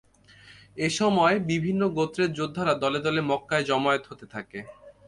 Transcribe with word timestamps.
এ 0.77 0.87
সময় 0.99 1.35
বিভিন্ন 1.51 1.81
গোত্রের 1.97 2.29
যোদ্ধারা 2.33 2.73
দলে 2.83 2.99
দলে 2.99 3.21
মক্কায় 3.31 3.67
জমায়েত 3.69 4.03
হতে 4.07 4.25
থাকে। 4.33 4.59